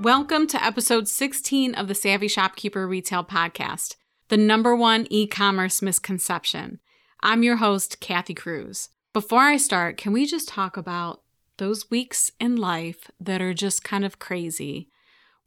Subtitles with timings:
[0.00, 3.96] Welcome to episode 16 of the Savvy Shopkeeper Retail Podcast,
[4.28, 6.80] the number one e commerce misconception.
[7.22, 8.88] I'm your host, Kathy Cruz.
[9.12, 11.20] Before I start, can we just talk about
[11.58, 14.88] those weeks in life that are just kind of crazy,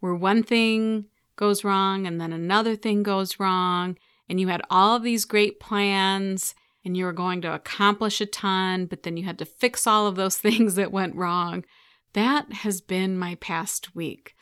[0.02, 3.97] where one thing goes wrong and then another thing goes wrong,
[4.30, 6.53] and you had all of these great plans
[6.85, 10.05] and you were going to accomplish a ton, but then you had to fix all
[10.05, 11.66] of those things that went wrong?
[12.13, 14.35] That has been my past week.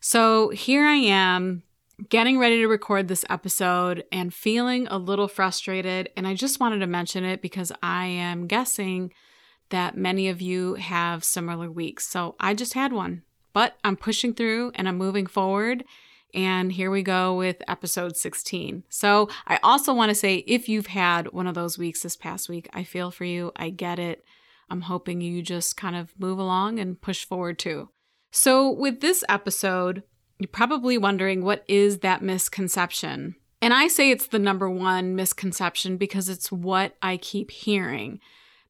[0.00, 1.62] So here I am
[2.08, 6.10] getting ready to record this episode and feeling a little frustrated.
[6.16, 9.12] And I just wanted to mention it because I am guessing
[9.70, 12.06] that many of you have similar weeks.
[12.06, 13.22] So I just had one,
[13.52, 15.84] but I'm pushing through and I'm moving forward.
[16.34, 18.84] And here we go with episode 16.
[18.90, 22.48] So I also want to say if you've had one of those weeks this past
[22.48, 23.52] week, I feel for you.
[23.56, 24.22] I get it.
[24.68, 27.88] I'm hoping you just kind of move along and push forward too.
[28.38, 30.02] So, with this episode,
[30.38, 33.34] you're probably wondering what is that misconception?
[33.62, 38.20] And I say it's the number one misconception because it's what I keep hearing.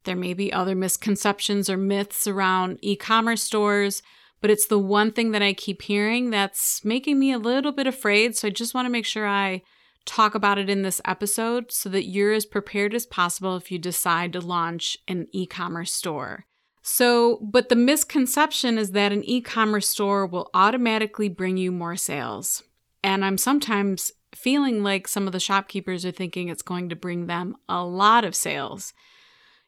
[0.05, 4.05] There may be other misconceptions or myths around e commerce stores,
[4.41, 7.89] but it's the one thing that I keep hearing that's making me a little bit
[7.89, 8.37] afraid.
[8.37, 9.63] So I just want to make sure I
[10.05, 13.81] talk about it in this episode so that you're as prepared as possible if you
[13.81, 16.47] decide to launch an e commerce store.
[16.89, 21.97] So, but the misconception is that an e commerce store will automatically bring you more
[21.97, 22.63] sales.
[23.03, 27.27] And I'm sometimes feeling like some of the shopkeepers are thinking it's going to bring
[27.27, 28.93] them a lot of sales.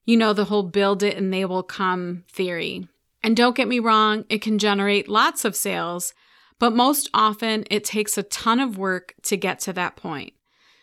[0.05, 2.87] You know, the whole build it and they will come theory.
[3.21, 6.15] And don't get me wrong, it can generate lots of sales,
[6.61, 10.35] but most often it takes a ton of work to get to that point.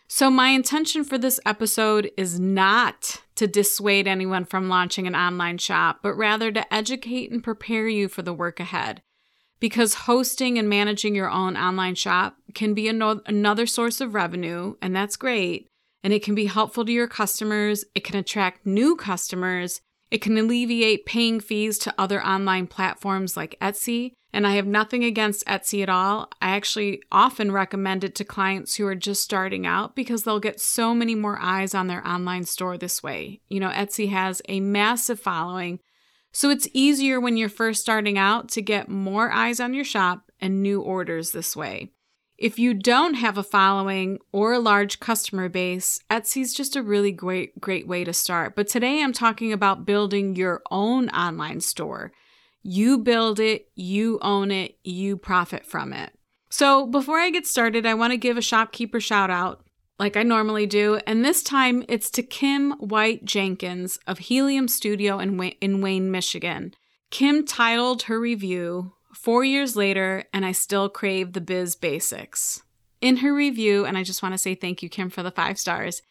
[0.08, 5.58] So, my intention for this episode is not to dissuade anyone from launching an online
[5.58, 9.02] shop, but rather to educate and prepare you for the work ahead.
[9.58, 14.94] Because hosting and managing your own online shop can be another source of revenue, and
[14.94, 15.68] that's great.
[16.04, 19.80] And it can be helpful to your customers, it can attract new customers,
[20.10, 25.02] it can alleviate paying fees to other online platforms like Etsy, and I have nothing
[25.02, 26.28] against Etsy at all.
[26.42, 30.60] I actually often recommend it to clients who are just starting out because they'll get
[30.60, 33.40] so many more eyes on their online store this way.
[33.48, 35.80] You know, Etsy has a massive following,
[36.32, 40.30] so it's easier when you're first starting out to get more eyes on your shop
[40.38, 41.92] and new orders this way.
[42.36, 47.10] If you don't have a following or a large customer base, Etsy's just a really
[47.10, 48.54] great great way to start.
[48.54, 52.12] But today I'm talking about building your own online store.
[52.68, 56.12] You build it, you own it, you profit from it.
[56.50, 59.64] So, before I get started, I want to give a shopkeeper shout out
[60.00, 65.20] like I normally do, and this time it's to Kim White Jenkins of Helium Studio
[65.20, 66.74] in, in Wayne, Michigan.
[67.12, 72.64] Kim titled her review four years later, and I still crave the biz basics.
[73.00, 75.56] In her review, and I just want to say thank you, Kim, for the five
[75.56, 76.02] stars,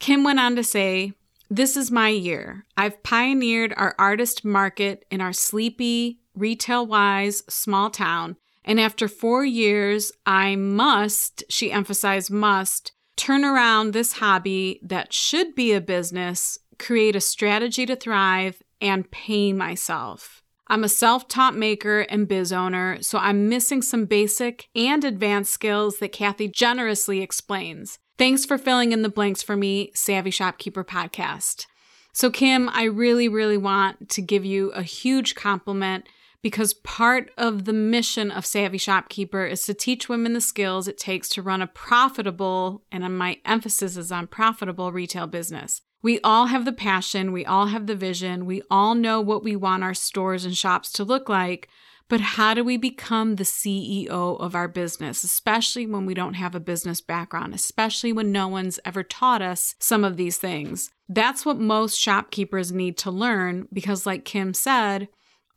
[0.00, 1.14] Kim went on to say,
[1.54, 2.66] This is my year.
[2.76, 8.34] I've pioneered our artist market in our sleepy, retail wise small town.
[8.64, 15.54] And after four years, I must, she emphasized must, turn around this hobby that should
[15.54, 20.42] be a business, create a strategy to thrive, and pay myself.
[20.66, 25.52] I'm a self taught maker and biz owner, so I'm missing some basic and advanced
[25.52, 28.00] skills that Kathy generously explains.
[28.16, 31.66] Thanks for filling in the blanks for me, Savvy Shopkeeper Podcast.
[32.12, 36.06] So, Kim, I really, really want to give you a huge compliment
[36.40, 40.96] because part of the mission of Savvy Shopkeeper is to teach women the skills it
[40.96, 45.80] takes to run a profitable, and uh, my emphasis is on profitable retail business.
[46.00, 49.56] We all have the passion, we all have the vision, we all know what we
[49.56, 51.68] want our stores and shops to look like.
[52.08, 56.54] But how do we become the CEO of our business, especially when we don't have
[56.54, 60.90] a business background, especially when no one's ever taught us some of these things?
[61.08, 65.08] That's what most shopkeepers need to learn because, like Kim said,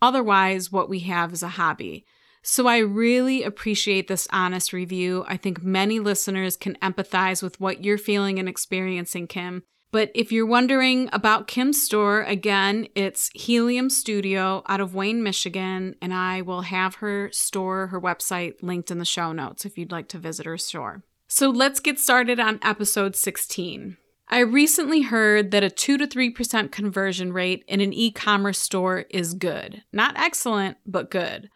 [0.01, 2.05] otherwise, what we have is a hobby.
[2.43, 5.25] So I really appreciate this honest review.
[5.27, 9.63] I think many listeners can empathize with what you're feeling and experiencing, Kim.
[9.91, 15.95] But if you're wondering about Kim's store, again, it's Helium Studio out of Wayne, Michigan,
[16.01, 19.91] and I will have her store, her website linked in the show notes if you'd
[19.91, 21.03] like to visit her store.
[21.27, 23.97] So let's get started on episode 16.
[24.29, 29.05] I recently heard that a 2 to 3% conversion rate in an e commerce store
[29.09, 29.83] is good.
[29.93, 31.49] Not excellent, but good.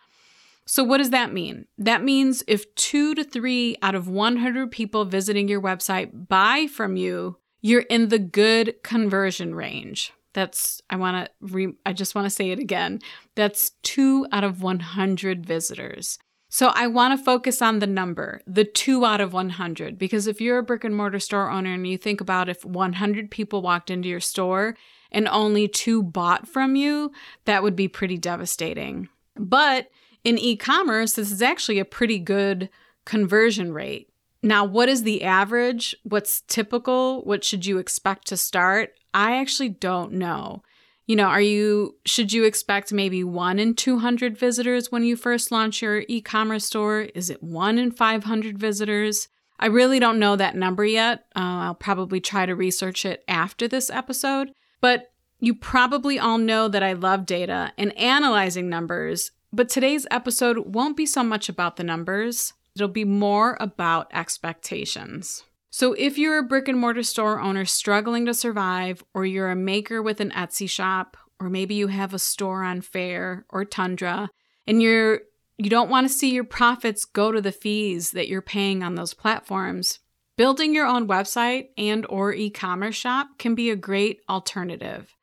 [0.66, 1.66] So, what does that mean?
[1.78, 6.95] That means if two to three out of 100 people visiting your website buy from
[6.95, 10.13] you, you're in the good conversion range.
[10.34, 13.00] That's, I want to, re, I just want to say it again.
[13.36, 16.18] That's two out of 100 visitors.
[16.54, 20.42] So I want to focus on the number, the two out of 100, because if
[20.42, 23.90] you're a brick and mortar store owner and you think about if 100 people walked
[23.90, 24.75] into your store
[25.14, 27.12] and only two bought from you,
[27.46, 29.07] that would be pretty devastating.
[29.38, 29.90] But
[30.25, 32.69] in e commerce, this is actually a pretty good
[33.06, 34.11] conversion rate.
[34.44, 35.96] Now, what is the average?
[36.04, 37.22] What's typical?
[37.24, 38.94] What should you expect to start?
[39.14, 40.64] I actually don't know.
[41.06, 45.52] You know, are you should you expect maybe 1 in 200 visitors when you first
[45.52, 47.02] launch your e-commerce store?
[47.14, 49.28] Is it 1 in 500 visitors?
[49.60, 51.26] I really don't know that number yet.
[51.36, 56.68] Uh, I'll probably try to research it after this episode, but you probably all know
[56.68, 61.76] that I love data and analyzing numbers, but today's episode won't be so much about
[61.76, 62.54] the numbers.
[62.75, 65.44] It'll be more about expectations.
[65.69, 69.56] So, if you're a brick and mortar store owner struggling to survive, or you're a
[69.56, 74.29] maker with an Etsy shop, or maybe you have a store on Faire or Tundra,
[74.68, 75.21] and you're
[75.57, 78.95] you don't want to see your profits go to the fees that you're paying on
[78.95, 80.00] those platforms,
[80.35, 85.15] building your own website and or e-commerce shop can be a great alternative.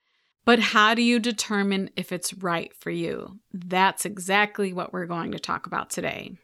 [0.44, 3.40] But how do you determine if it's right for you?
[3.52, 6.36] That's exactly what we're going to talk about today.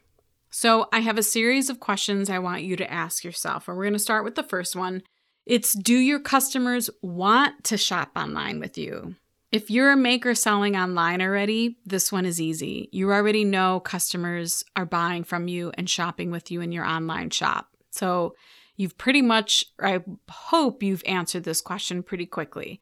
[0.57, 3.83] So, I have a series of questions I want you to ask yourself, and we're
[3.83, 5.03] going to start with the first one.
[5.45, 9.15] It's Do your customers want to shop online with you?
[9.51, 12.87] If you're a maker selling online already, this one is easy.
[12.93, 17.31] You already know customers are buying from you and shopping with you in your online
[17.31, 17.67] shop.
[17.91, 18.33] So,
[18.77, 22.79] you've pretty much, I hope you've answered this question pretty quickly.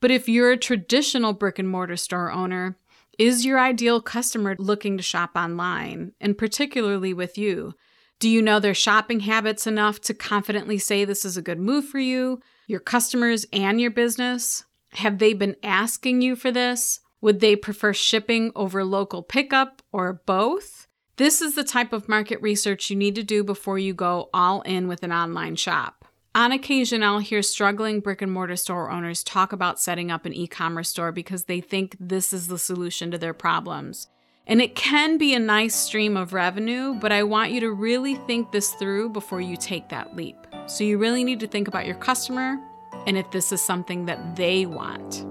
[0.00, 2.76] But if you're a traditional brick and mortar store owner,
[3.18, 7.74] is your ideal customer looking to shop online, and particularly with you?
[8.18, 11.84] Do you know their shopping habits enough to confidently say this is a good move
[11.86, 14.64] for you, your customers, and your business?
[14.92, 17.00] Have they been asking you for this?
[17.20, 20.86] Would they prefer shipping over local pickup or both?
[21.16, 24.62] This is the type of market research you need to do before you go all
[24.62, 26.05] in with an online shop.
[26.36, 30.34] On occasion, I'll hear struggling brick and mortar store owners talk about setting up an
[30.34, 34.08] e commerce store because they think this is the solution to their problems.
[34.46, 38.16] And it can be a nice stream of revenue, but I want you to really
[38.16, 40.36] think this through before you take that leap.
[40.66, 42.58] So you really need to think about your customer
[43.06, 45.24] and if this is something that they want.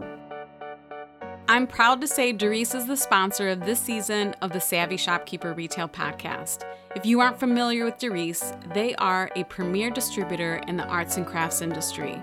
[1.48, 5.54] I'm proud to say Darice is the sponsor of this season of the Savvy Shopkeeper
[5.54, 6.64] Retail Podcast.
[6.96, 11.26] If you aren't familiar with Darice, they are a premier distributor in the arts and
[11.26, 12.20] crafts industry.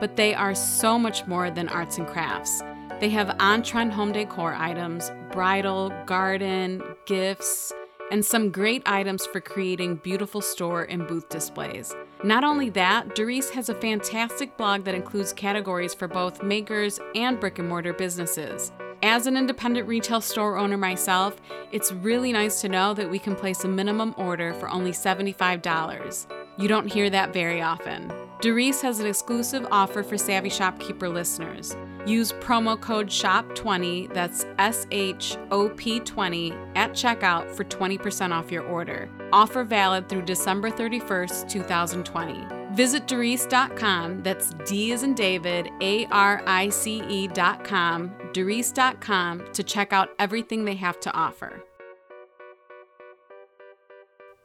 [0.00, 2.64] But they are so much more than arts and crafts.
[2.98, 7.72] They have on trend home decor items, bridal, garden, gifts,
[8.10, 11.94] and some great items for creating beautiful store and booth displays.
[12.24, 17.38] Not only that, Darice has a fantastic blog that includes categories for both makers and
[17.38, 18.72] brick and mortar businesses.
[19.02, 21.38] As an independent retail store owner myself,
[21.70, 26.26] it's really nice to know that we can place a minimum order for only $75.
[26.56, 28.10] You don't hear that very often.
[28.40, 31.76] Darice has an exclusive offer for Savvy Shopkeeper listeners.
[32.06, 38.52] Use promo code SHOP20, that's S H O P 20, at checkout for 20% off
[38.52, 39.08] your order.
[39.32, 42.46] Offer valid through December 31st, 2020.
[42.74, 49.92] Visit Darice.com, that's D as in David, A R I C E.com, Darice.com to check
[49.92, 51.62] out everything they have to offer.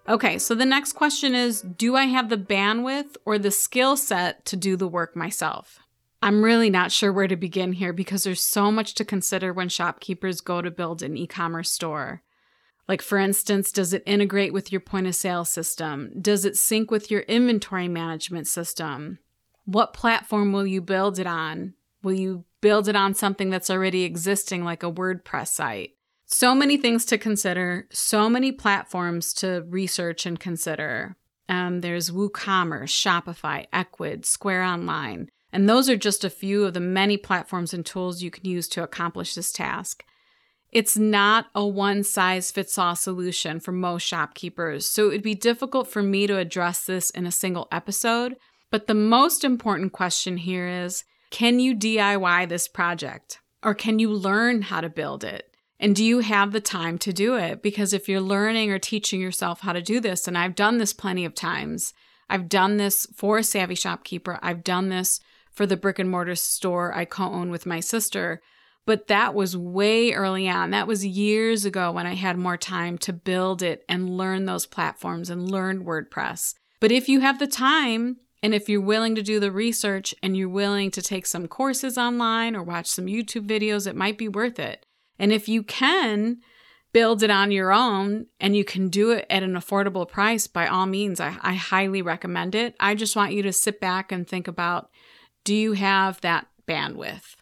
[0.09, 4.43] Okay, so the next question is Do I have the bandwidth or the skill set
[4.45, 5.79] to do the work myself?
[6.21, 9.69] I'm really not sure where to begin here because there's so much to consider when
[9.69, 12.23] shopkeepers go to build an e commerce store.
[12.87, 16.11] Like, for instance, does it integrate with your point of sale system?
[16.19, 19.19] Does it sync with your inventory management system?
[19.65, 21.75] What platform will you build it on?
[22.01, 25.91] Will you build it on something that's already existing, like a WordPress site?
[26.31, 31.15] So many things to consider, so many platforms to research and consider.
[31.49, 36.79] Um, there's WooCommerce, Shopify, Ecwid, Square Online, and those are just a few of the
[36.79, 40.05] many platforms and tools you can use to accomplish this task.
[40.71, 45.33] It's not a one size fits all solution for most shopkeepers, so it would be
[45.33, 48.35] difficult for me to address this in a single episode.
[48.69, 53.39] But the most important question here is can you DIY this project?
[53.63, 55.48] Or can you learn how to build it?
[55.79, 57.61] And do you have the time to do it?
[57.61, 60.93] Because if you're learning or teaching yourself how to do this, and I've done this
[60.93, 61.93] plenty of times,
[62.29, 65.21] I've done this for a savvy shopkeeper, I've done this
[65.51, 68.41] for the brick and mortar store I co own with my sister.
[68.85, 70.71] But that was way early on.
[70.71, 74.65] That was years ago when I had more time to build it and learn those
[74.65, 76.55] platforms and learn WordPress.
[76.79, 80.35] But if you have the time, and if you're willing to do the research and
[80.35, 84.29] you're willing to take some courses online or watch some YouTube videos, it might be
[84.29, 84.85] worth it.
[85.19, 86.37] And if you can
[86.91, 90.67] build it on your own and you can do it at an affordable price, by
[90.67, 92.75] all means, I, I highly recommend it.
[92.79, 94.89] I just want you to sit back and think about
[95.43, 97.35] do you have that bandwidth?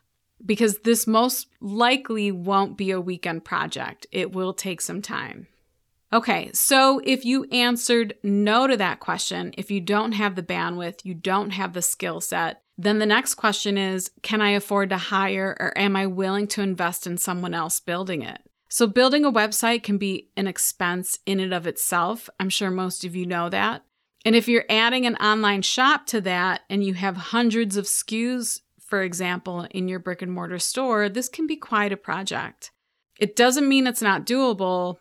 [0.45, 5.47] Because this most likely won't be a weekend project, it will take some time.
[6.13, 11.03] Okay, so if you answered no to that question, if you don't have the bandwidth,
[11.03, 14.97] you don't have the skill set, then the next question is Can I afford to
[14.97, 18.41] hire or am I willing to invest in someone else building it?
[18.69, 22.29] So, building a website can be an expense in and of itself.
[22.39, 23.83] I'm sure most of you know that.
[24.25, 28.61] And if you're adding an online shop to that and you have hundreds of SKUs,
[28.79, 32.71] for example, in your brick and mortar store, this can be quite a project.
[33.19, 34.97] It doesn't mean it's not doable,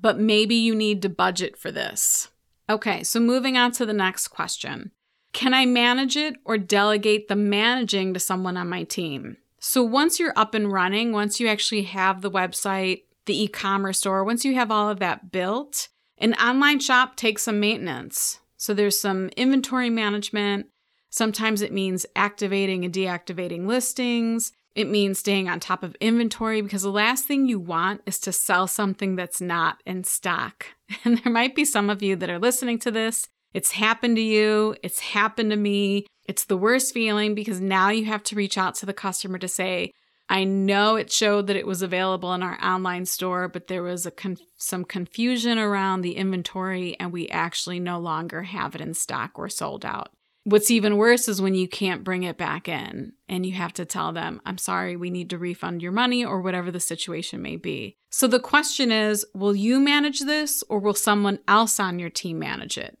[0.00, 2.28] but maybe you need to budget for this.
[2.68, 4.92] Okay, so moving on to the next question.
[5.32, 9.36] Can I manage it or delegate the managing to someone on my team?
[9.60, 13.98] So once you're up and running, once you actually have the website, the e commerce
[13.98, 18.40] store, once you have all of that built, an online shop takes some maintenance.
[18.56, 20.66] So there's some inventory management.
[21.10, 24.52] Sometimes it means activating and deactivating listings.
[24.74, 28.32] It means staying on top of inventory because the last thing you want is to
[28.32, 30.66] sell something that's not in stock.
[31.04, 34.22] And there might be some of you that are listening to this it's happened to
[34.22, 36.06] you, it's happened to me.
[36.26, 39.48] It's the worst feeling because now you have to reach out to the customer to
[39.48, 39.90] say,
[40.28, 44.06] I know it showed that it was available in our online store, but there was
[44.06, 48.94] a con- some confusion around the inventory and we actually no longer have it in
[48.94, 50.10] stock or sold out.
[50.44, 53.84] What's even worse is when you can't bring it back in and you have to
[53.84, 57.56] tell them, I'm sorry, we need to refund your money or whatever the situation may
[57.56, 57.96] be.
[58.10, 62.38] So the question is will you manage this or will someone else on your team
[62.38, 62.96] manage it?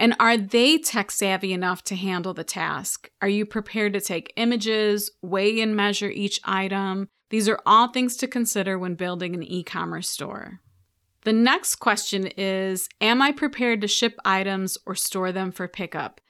[0.00, 3.10] And are they tech savvy enough to handle the task?
[3.20, 7.10] Are you prepared to take images, weigh and measure each item?
[7.28, 10.60] These are all things to consider when building an e commerce store.
[11.24, 16.22] The next question is Am I prepared to ship items or store them for pickup?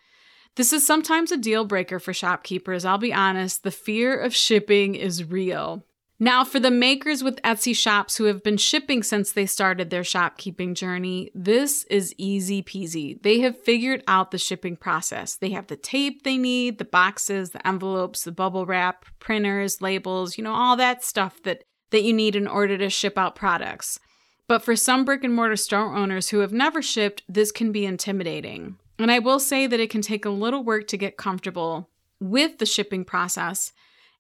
[0.57, 2.85] This is sometimes a deal breaker for shopkeepers.
[2.85, 5.85] I'll be honest, the fear of shipping is real.
[6.23, 10.05] Now, for the makers with Etsy shops who have been shipping since they started their
[10.05, 13.21] shopkeeping journey, this is easy peasy.
[13.23, 15.35] They have figured out the shipping process.
[15.35, 20.37] They have the tape they need, the boxes, the envelopes, the bubble wrap, printers, labels,
[20.37, 23.99] you know, all that stuff that, that you need in order to ship out products.
[24.47, 27.87] But for some brick and mortar store owners who have never shipped, this can be
[27.87, 28.77] intimidating.
[28.99, 31.89] And I will say that it can take a little work to get comfortable
[32.21, 33.73] with the shipping process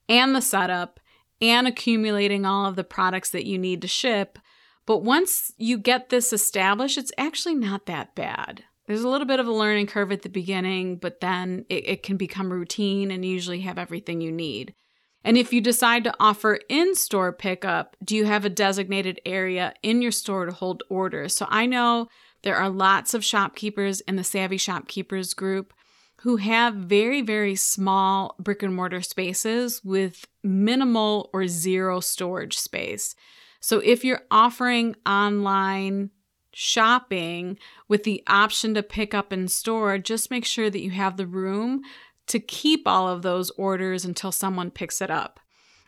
[0.08, 0.98] and the setup
[1.40, 4.38] and accumulating all of the products that you need to ship.
[4.86, 8.64] But once you get this established, it's actually not that bad.
[8.86, 12.02] There's a little bit of a learning curve at the beginning, but then it, it
[12.02, 14.74] can become routine and usually have everything you need.
[15.22, 19.74] And if you decide to offer in store pickup, do you have a designated area
[19.82, 21.36] in your store to hold orders?
[21.36, 22.08] So I know
[22.42, 25.74] there are lots of shopkeepers in the Savvy Shopkeepers group
[26.22, 33.14] who have very, very small brick and mortar spaces with minimal or zero storage space.
[33.60, 36.10] So if you're offering online
[36.52, 37.58] shopping
[37.88, 41.26] with the option to pick up in store, just make sure that you have the
[41.26, 41.82] room
[42.26, 45.40] to keep all of those orders until someone picks it up.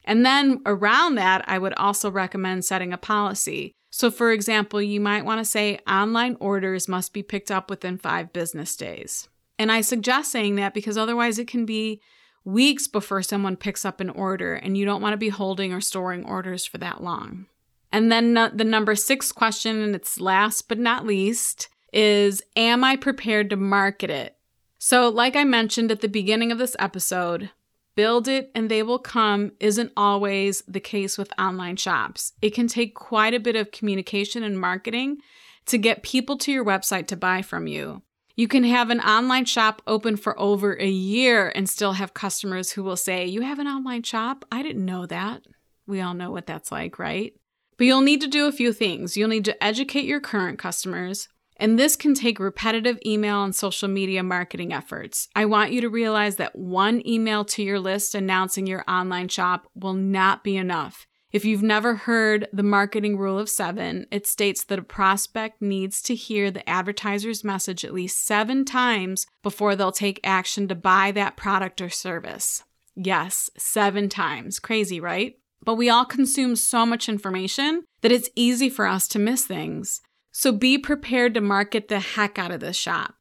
[0.04, 3.72] And then around that, I would also recommend setting a policy.
[3.90, 7.98] So, for example, you might want to say online orders must be picked up within
[7.98, 9.28] five business days.
[9.62, 12.02] And I suggest saying that because otherwise it can be
[12.44, 15.80] weeks before someone picks up an order, and you don't want to be holding or
[15.80, 17.46] storing orders for that long.
[17.92, 22.96] And then the number six question, and it's last but not least, is Am I
[22.96, 24.36] prepared to market it?
[24.78, 27.50] So, like I mentioned at the beginning of this episode,
[27.94, 32.32] build it and they will come isn't always the case with online shops.
[32.42, 35.18] It can take quite a bit of communication and marketing
[35.66, 38.02] to get people to your website to buy from you.
[38.34, 42.72] You can have an online shop open for over a year and still have customers
[42.72, 44.44] who will say, You have an online shop?
[44.50, 45.42] I didn't know that.
[45.86, 47.34] We all know what that's like, right?
[47.76, 49.16] But you'll need to do a few things.
[49.16, 51.28] You'll need to educate your current customers.
[51.56, 55.28] And this can take repetitive email and social media marketing efforts.
[55.36, 59.68] I want you to realize that one email to your list announcing your online shop
[59.74, 61.06] will not be enough.
[61.32, 66.02] If you've never heard the marketing rule of seven, it states that a prospect needs
[66.02, 71.10] to hear the advertiser's message at least seven times before they'll take action to buy
[71.12, 72.64] that product or service.
[72.94, 74.58] Yes, seven times.
[74.58, 75.36] Crazy, right?
[75.64, 80.02] But we all consume so much information that it's easy for us to miss things.
[80.32, 83.14] So be prepared to market the heck out of this shop.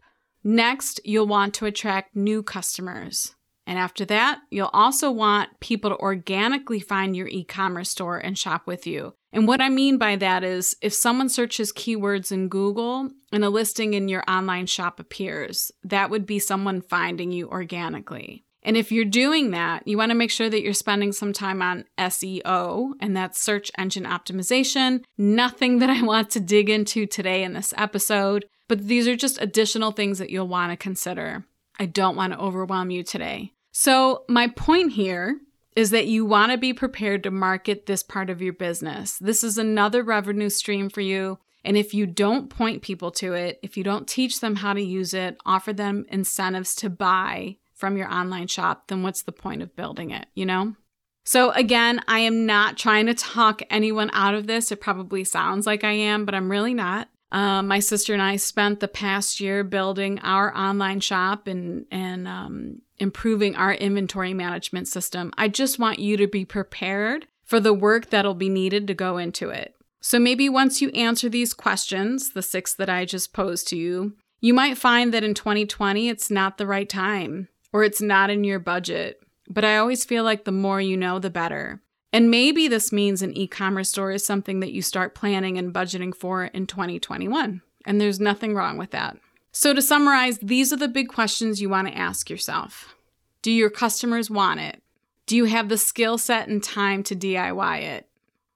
[0.43, 3.35] Next, you'll want to attract new customers.
[3.67, 8.37] And after that, you'll also want people to organically find your e commerce store and
[8.37, 9.13] shop with you.
[9.33, 13.49] And what I mean by that is if someone searches keywords in Google and a
[13.49, 18.43] listing in your online shop appears, that would be someone finding you organically.
[18.63, 21.61] And if you're doing that, you want to make sure that you're spending some time
[21.61, 25.03] on SEO, and that's search engine optimization.
[25.17, 29.41] Nothing that I want to dig into today in this episode, but these are just
[29.41, 31.45] additional things that you'll want to consider.
[31.81, 33.53] I don't want to overwhelm you today.
[33.71, 35.39] So, my point here
[35.75, 39.17] is that you want to be prepared to market this part of your business.
[39.17, 41.39] This is another revenue stream for you.
[41.65, 44.81] And if you don't point people to it, if you don't teach them how to
[44.81, 49.63] use it, offer them incentives to buy, from your online shop, then what's the point
[49.63, 50.75] of building it, you know?
[51.23, 54.71] So, again, I am not trying to talk anyone out of this.
[54.71, 57.09] It probably sounds like I am, but I'm really not.
[57.31, 62.27] Um, my sister and I spent the past year building our online shop and and
[62.27, 65.31] um, improving our inventory management system.
[65.37, 69.17] I just want you to be prepared for the work that'll be needed to go
[69.17, 69.75] into it.
[70.01, 74.13] So maybe once you answer these questions, the six that I just posed to you,
[74.39, 78.43] you might find that in 2020 it's not the right time or it's not in
[78.43, 79.21] your budget.
[79.47, 81.81] But I always feel like the more you know, the better.
[82.13, 85.73] And maybe this means an e commerce store is something that you start planning and
[85.73, 87.61] budgeting for in 2021.
[87.85, 89.17] And there's nothing wrong with that.
[89.53, 92.95] So, to summarize, these are the big questions you want to ask yourself
[93.41, 94.81] Do your customers want it?
[95.25, 98.07] Do you have the skill set and time to DIY it?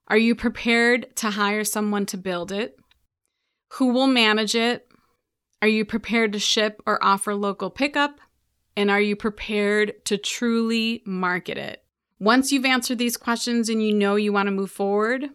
[0.07, 2.77] Are you prepared to hire someone to build it?
[3.73, 4.87] Who will manage it?
[5.61, 8.19] Are you prepared to ship or offer local pickup?
[8.77, 11.84] And are you prepared to truly market it?
[12.19, 15.29] Once you've answered these questions and you know you want to move forward,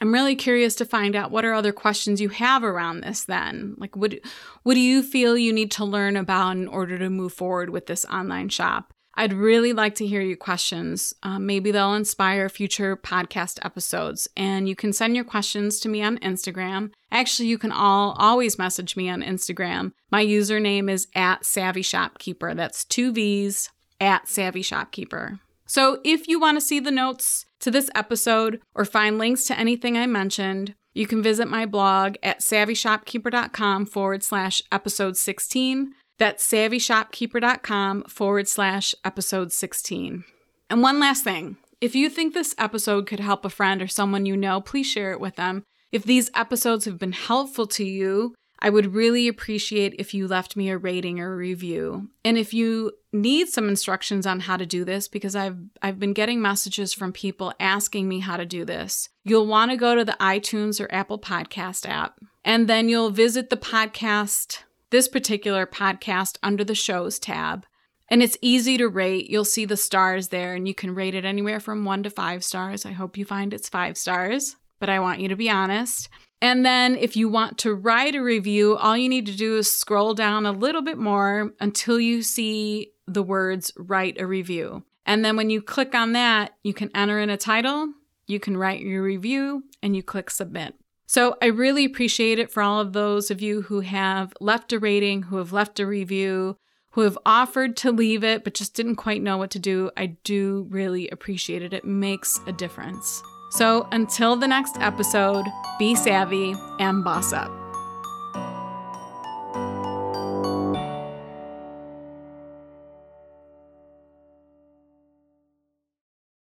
[0.00, 3.74] I'm really curious to find out what are other questions you have around this then.
[3.78, 4.14] Like what
[4.62, 7.86] what do you feel you need to learn about in order to move forward with
[7.86, 8.92] this online shop?
[9.18, 11.14] I'd really like to hear your questions.
[11.22, 14.28] Um, maybe they'll inspire future podcast episodes.
[14.36, 16.90] And you can send your questions to me on Instagram.
[17.10, 19.92] Actually, you can all always message me on Instagram.
[20.10, 22.54] My username is at Savvy Shopkeeper.
[22.54, 23.70] That's two V's
[24.02, 25.40] at Savvy Shopkeeper.
[25.66, 29.58] So if you want to see the notes to this episode or find links to
[29.58, 35.92] anything I mentioned, you can visit my blog at savvyshopkeeper.com forward slash episode 16.
[36.18, 40.24] That's savvyshopkeeper.com forward slash episode 16.
[40.70, 44.24] And one last thing if you think this episode could help a friend or someone
[44.24, 45.62] you know, please share it with them.
[45.92, 50.56] If these episodes have been helpful to you, I would really appreciate if you left
[50.56, 52.08] me a rating or a review.
[52.24, 56.12] And if you need some instructions on how to do this because I've I've been
[56.12, 59.08] getting messages from people asking me how to do this.
[59.24, 63.50] You'll want to go to the iTunes or Apple Podcast app and then you'll visit
[63.50, 67.66] the podcast this particular podcast under the shows tab.
[68.08, 69.28] And it's easy to rate.
[69.28, 72.44] You'll see the stars there, and you can rate it anywhere from one to five
[72.44, 72.86] stars.
[72.86, 76.08] I hope you find it's five stars, but I want you to be honest.
[76.42, 79.72] And then if you want to write a review, all you need to do is
[79.72, 84.84] scroll down a little bit more until you see the words write a review.
[85.06, 87.92] And then when you click on that, you can enter in a title,
[88.26, 90.74] you can write your review, and you click submit.
[91.06, 94.78] So I really appreciate it for all of those of you who have left a
[94.80, 96.56] rating, who have left a review,
[96.90, 99.90] who have offered to leave it but just didn't quite know what to do.
[99.96, 101.72] I do really appreciate it.
[101.72, 103.22] It makes a difference.
[103.48, 105.44] So until the next episode,
[105.78, 107.65] be savvy and boss up.